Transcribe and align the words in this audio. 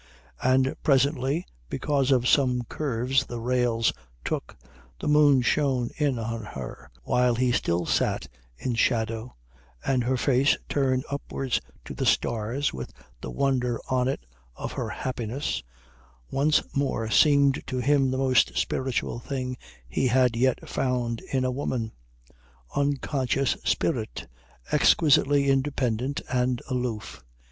And 0.41 0.73
presently 0.81 1.45
because 1.69 2.09
of 2.09 2.27
some 2.27 2.63
curves 2.63 3.27
the 3.27 3.39
rails 3.39 3.93
took 4.25 4.57
the 4.99 5.07
moon 5.07 5.43
shone 5.43 5.91
in 5.95 6.17
on 6.17 6.43
her 6.43 6.89
while 7.03 7.35
he 7.35 7.51
still 7.51 7.85
sat 7.85 8.25
in 8.57 8.73
shadow, 8.73 9.35
and 9.85 10.03
her 10.03 10.17
face, 10.17 10.57
turned 10.67 11.03
upwards 11.11 11.61
to 11.85 11.93
the 11.93 12.07
stars 12.07 12.73
with 12.73 12.91
the 13.21 13.29
wonder 13.29 13.79
on 13.91 14.07
it 14.07 14.25
of 14.55 14.71
her 14.71 14.89
happiness, 14.89 15.61
once 16.31 16.63
more 16.75 17.11
seemed 17.11 17.61
to 17.67 17.77
him 17.77 18.09
the 18.09 18.17
most 18.17 18.57
spiritual 18.57 19.19
thing 19.19 19.55
he 19.87 20.07
had 20.07 20.35
yet 20.35 20.67
found 20.67 21.21
in 21.31 21.45
a 21.45 21.51
woman 21.51 21.91
unconscious 22.75 23.51
spirit, 23.63 24.25
exquisitely 24.71 25.47
independent 25.47 26.21
and 26.27 26.59
aloof. 26.71 27.23